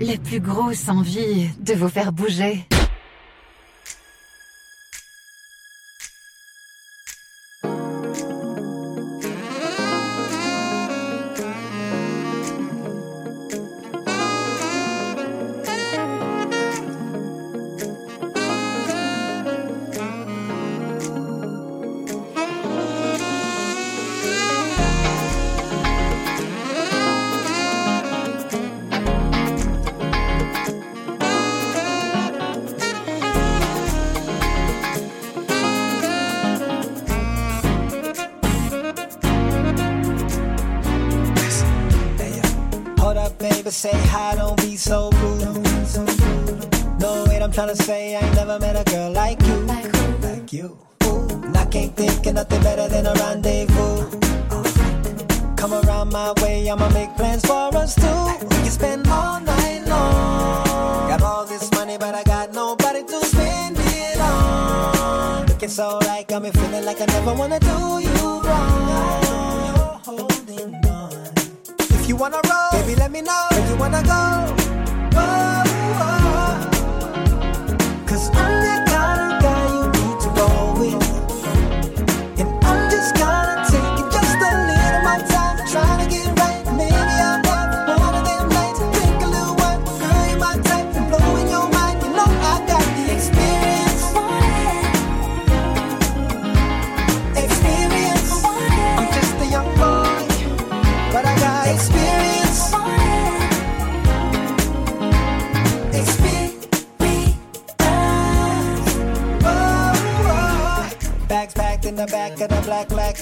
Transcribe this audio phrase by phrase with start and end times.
[0.00, 2.64] la plus grosse envie de vous faire bouger.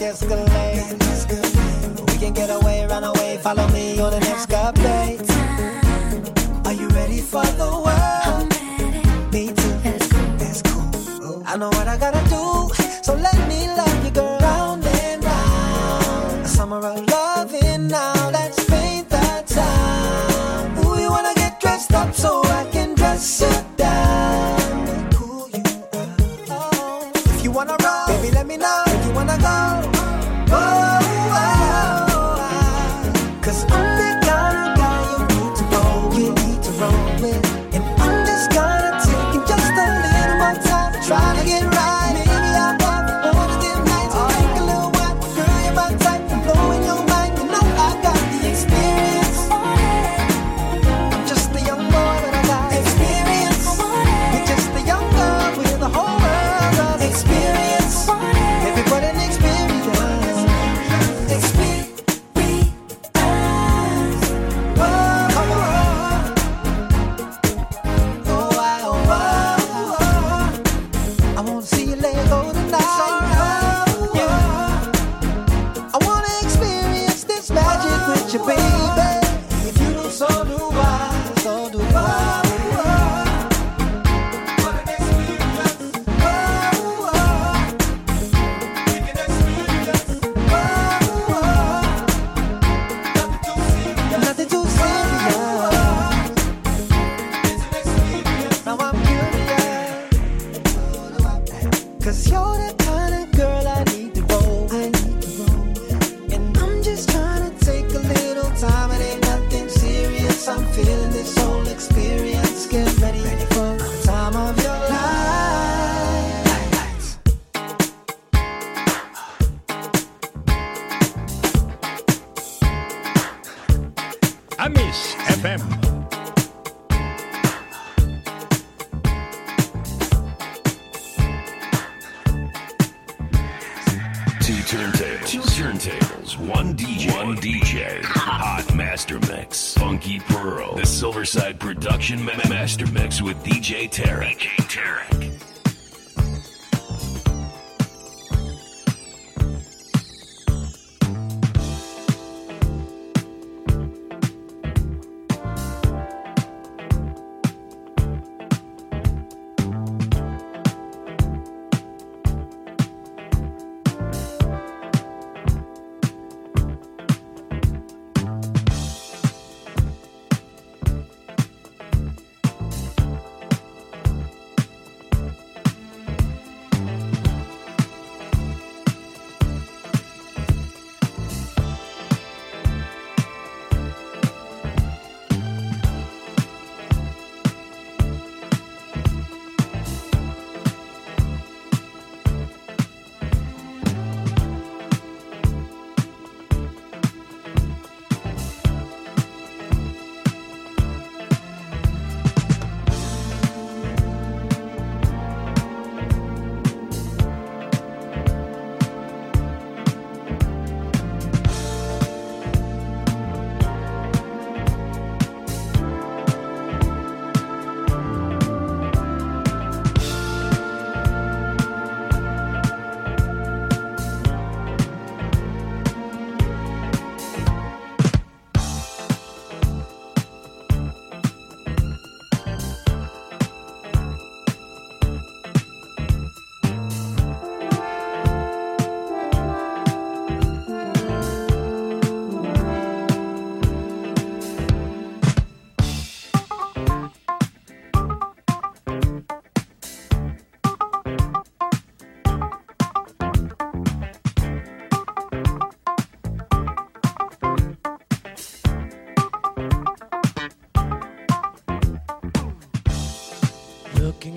[0.09, 0.23] yes,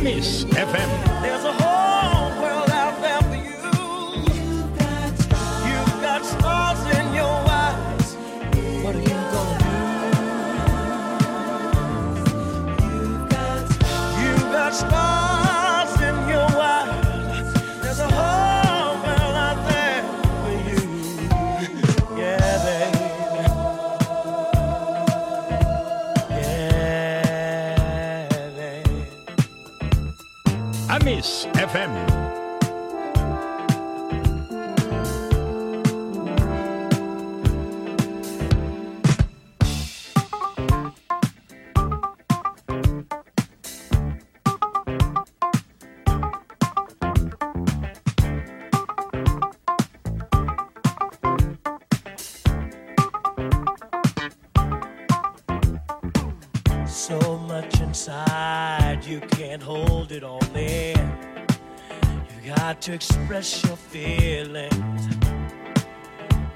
[0.00, 1.59] Amis FM.
[62.80, 65.08] To express your feelings.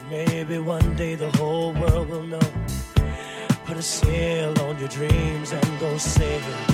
[0.09, 2.40] Maybe one day the whole world will know.
[3.66, 6.64] Put a sail on your dreams and go sailing.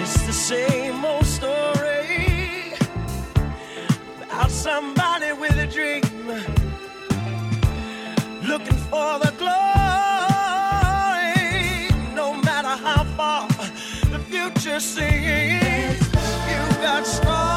[0.00, 2.74] It's the same old story
[4.24, 6.02] about somebody with a dream
[8.42, 9.60] looking for the glory.
[12.16, 13.46] No matter how far
[14.10, 16.00] the future seems,
[16.50, 17.49] you got stars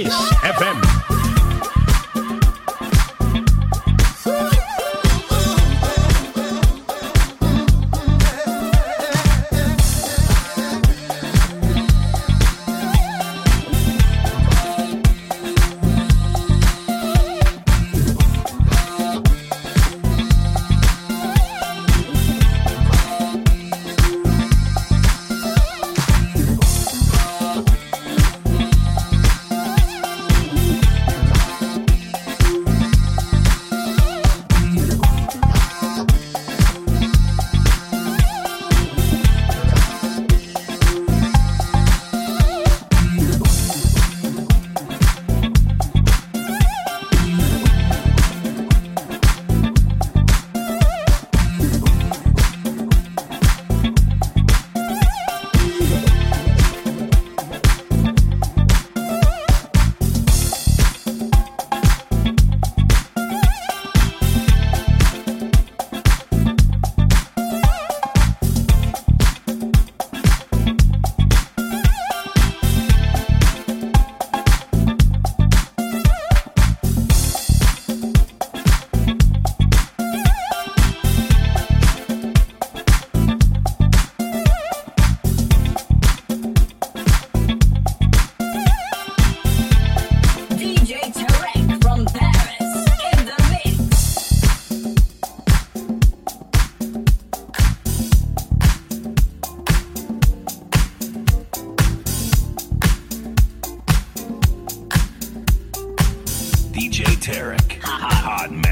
[0.00, 0.99] Amis FM.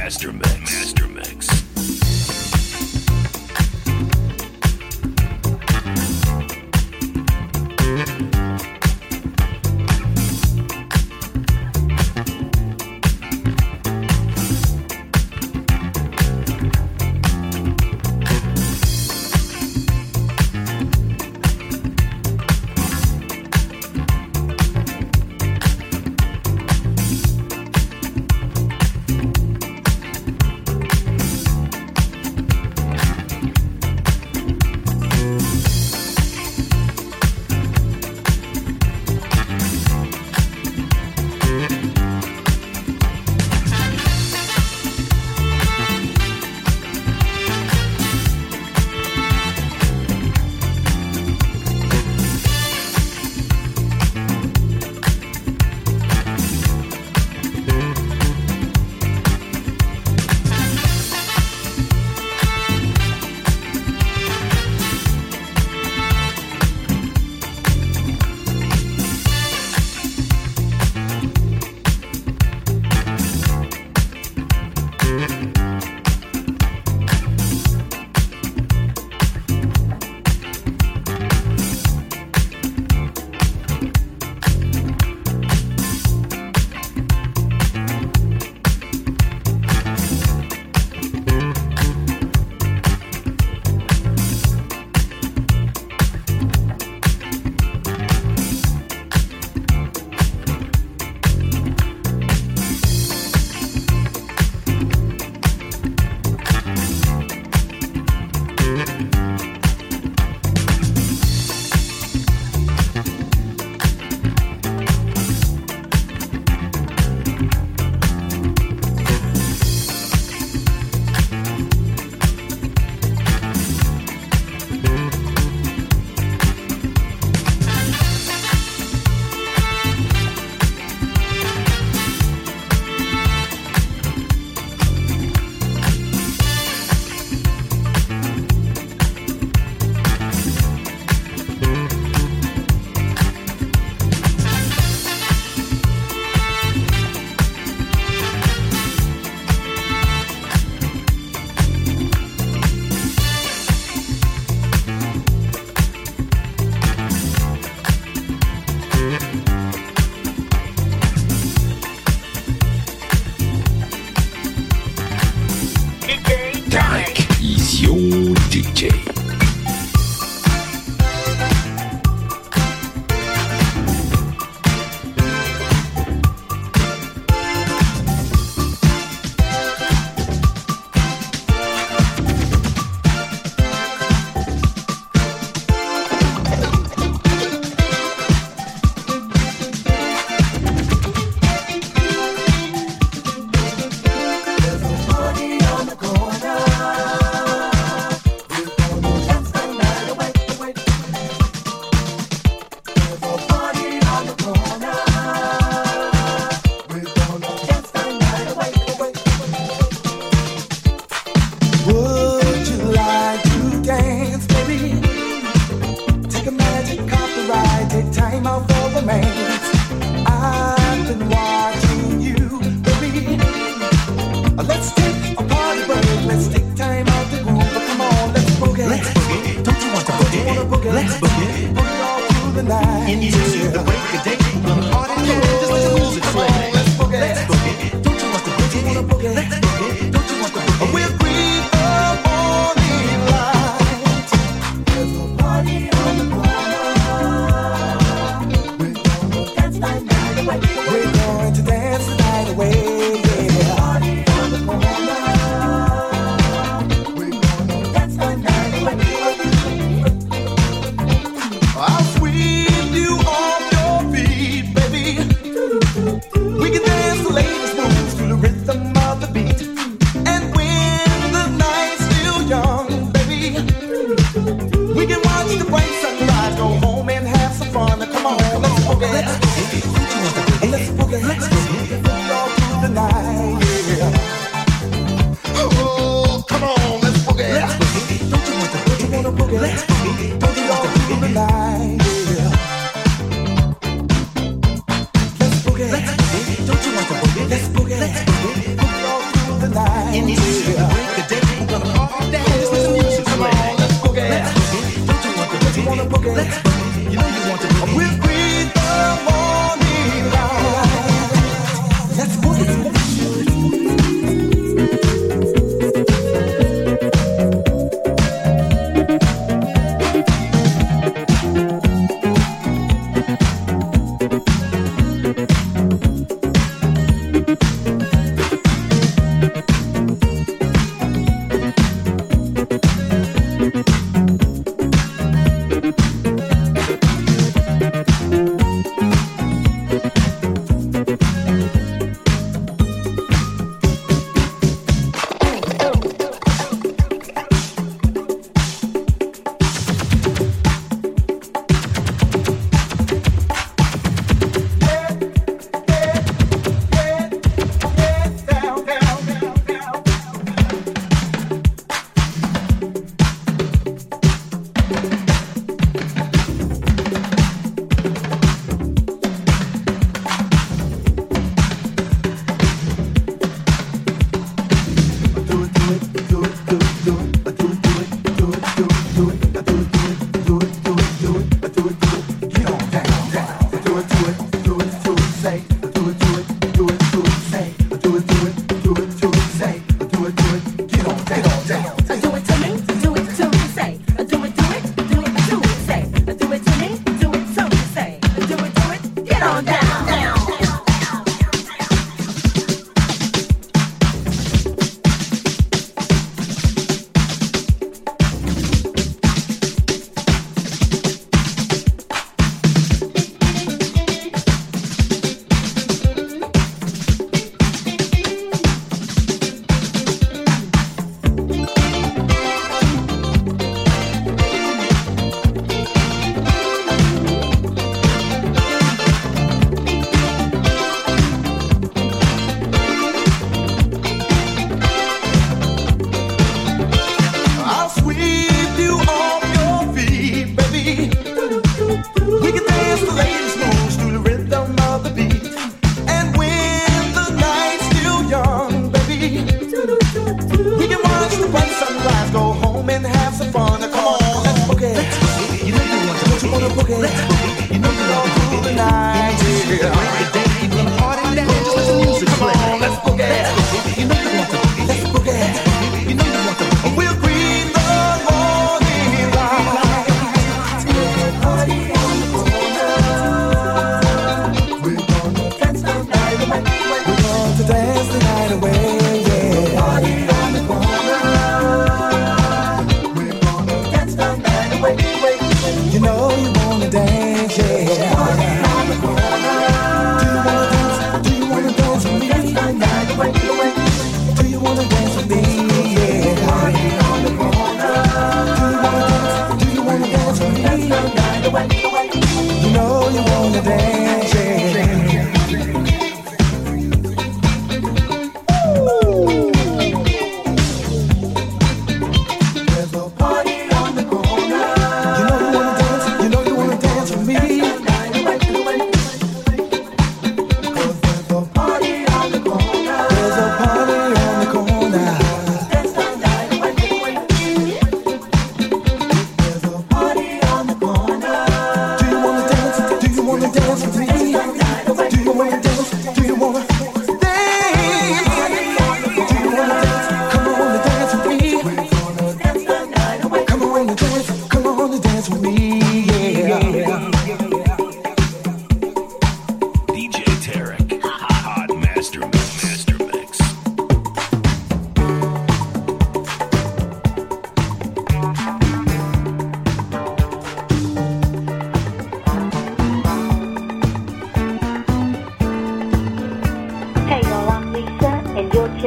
[0.08, 0.72] Master Mix.
[0.72, 1.67] Master Mix.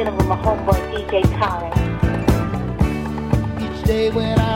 [0.02, 1.72] dealing with my homeboy DJ Khaled.
[3.62, 4.51] Each day when I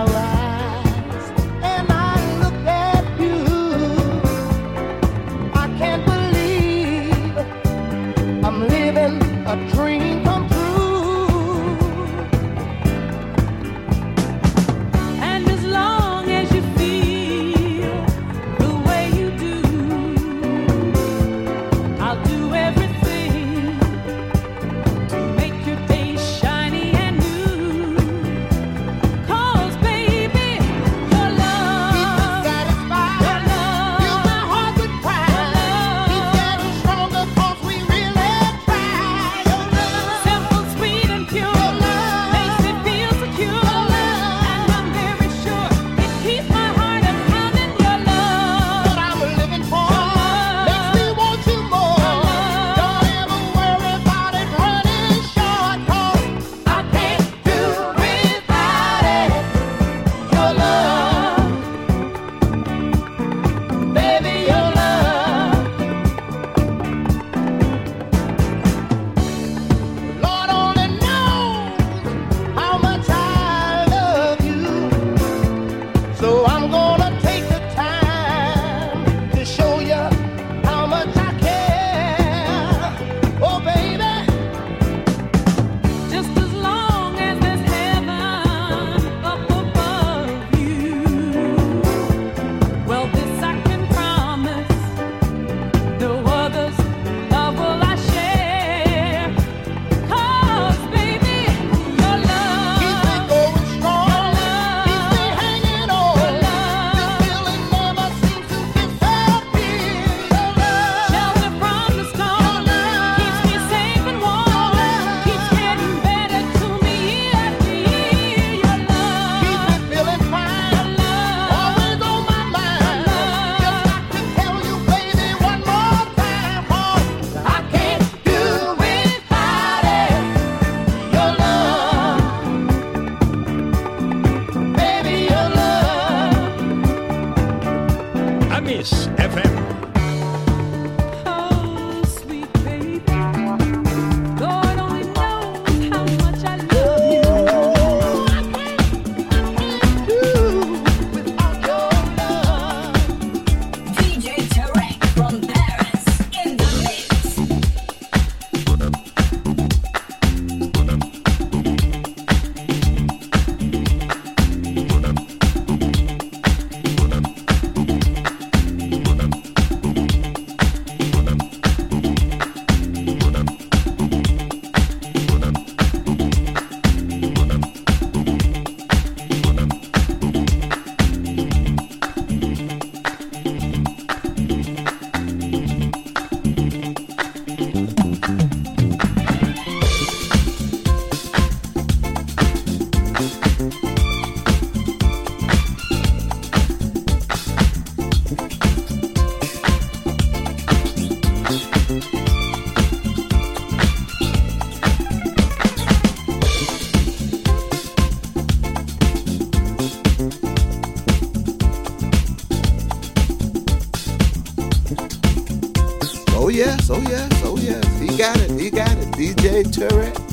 [216.57, 217.85] yes, oh yes, oh yes.
[218.01, 219.09] He got it, he got it.
[219.13, 220.26] DJ Tarek.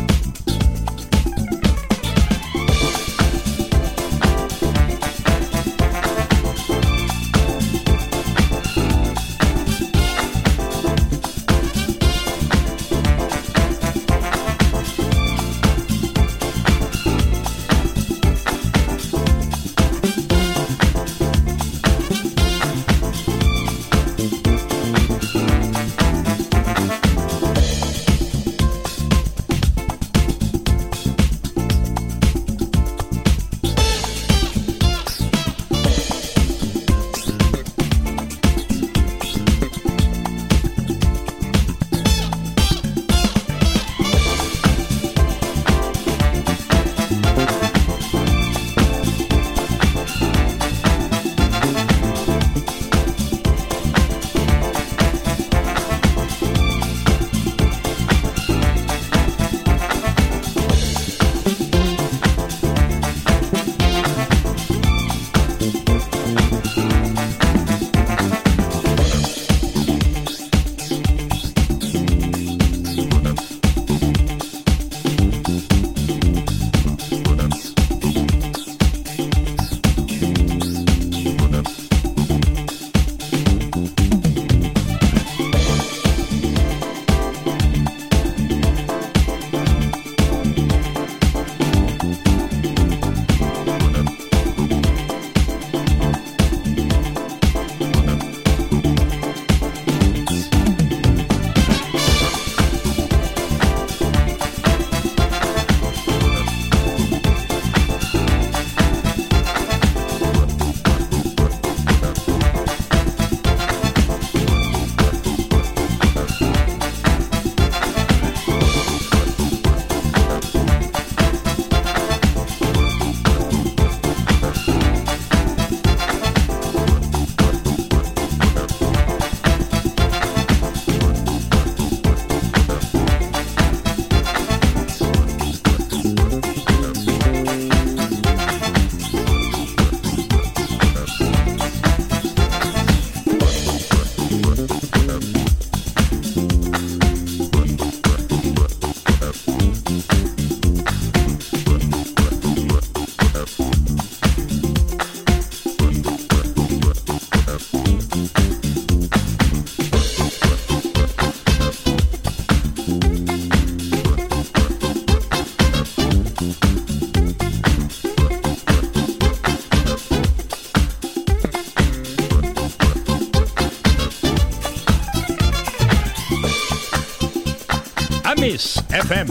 [178.94, 179.28] FM.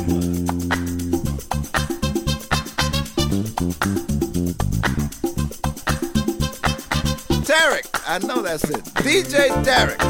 [7.46, 8.82] Derek, I know that's it.
[9.04, 10.01] DJ Derek.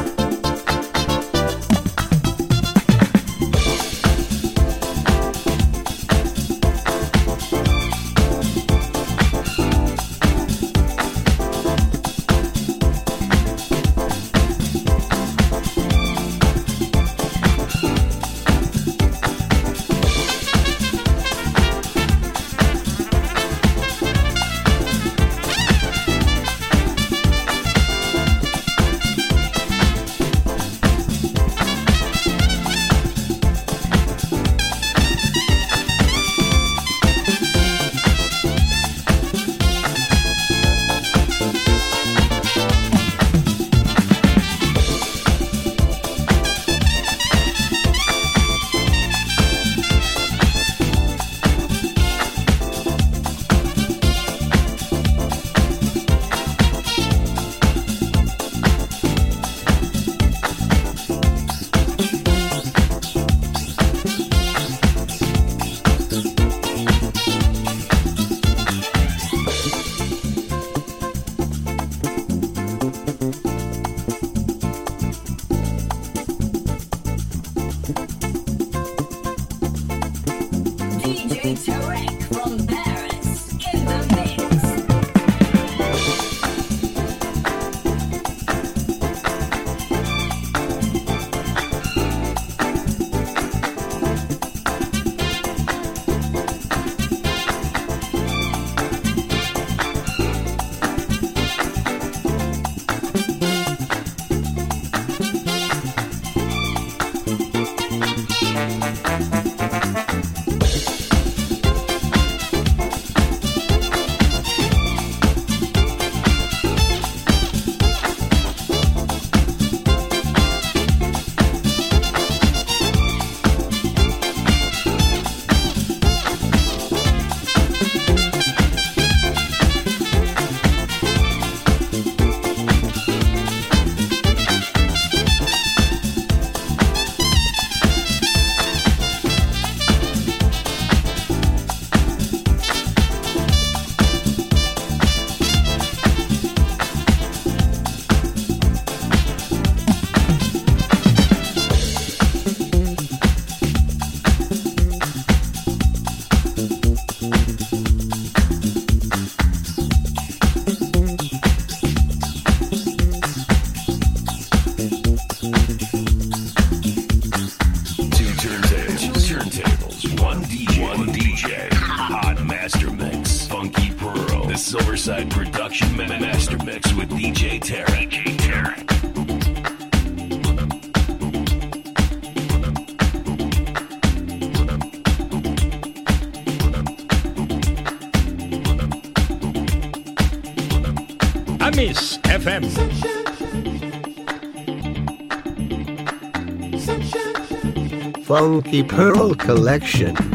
[198.33, 200.32] funky pearl collection.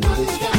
[0.00, 0.55] Money,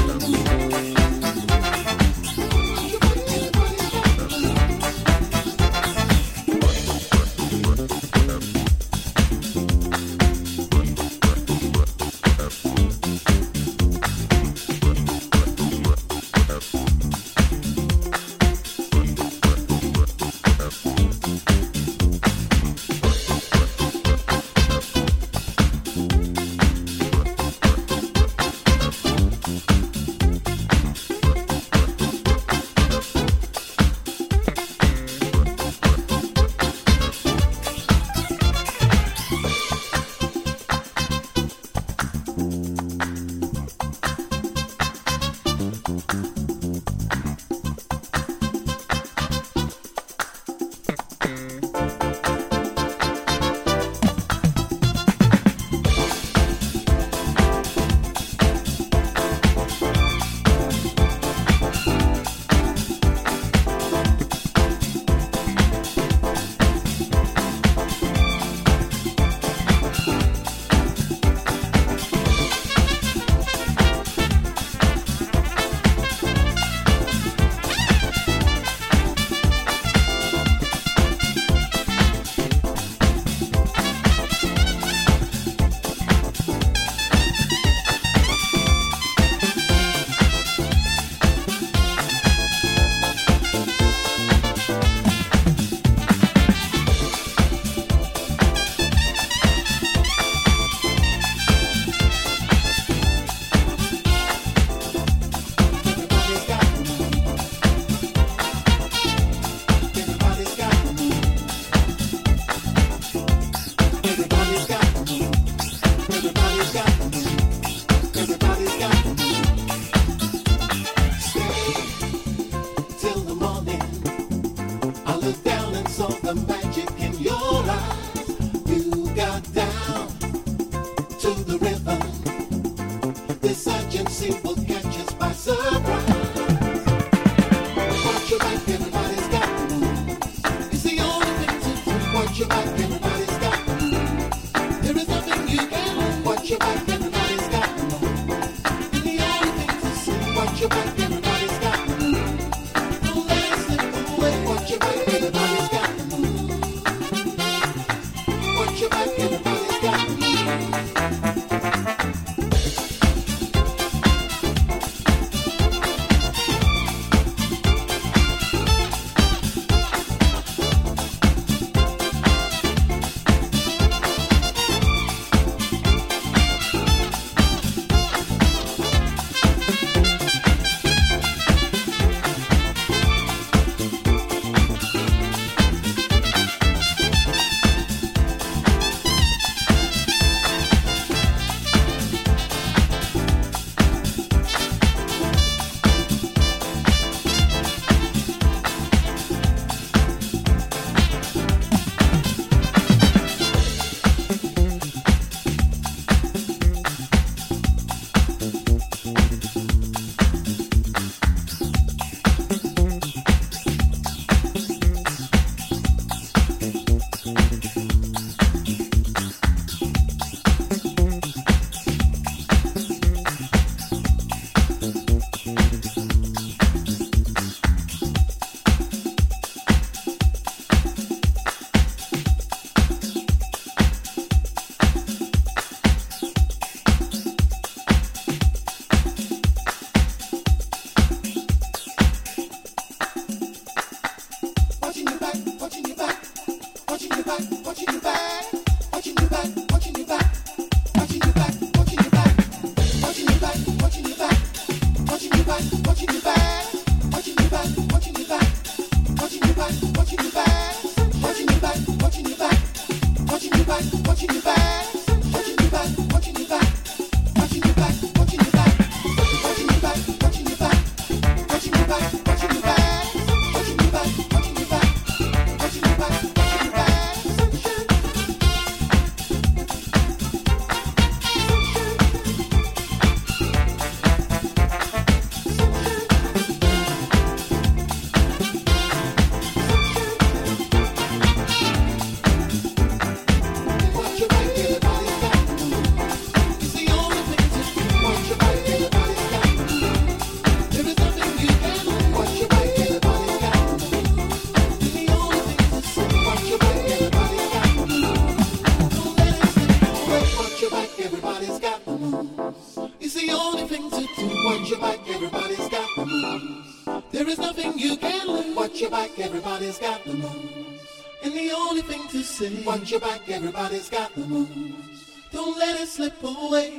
[319.68, 321.04] everybody's got the moves.
[321.24, 325.18] And the only thing to say, watch your back, everybody's got the moves.
[325.32, 326.77] Don't let it slip away.